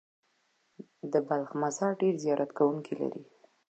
[1.11, 3.21] د بلخ مزار ډېر زیارت کوونکي لري.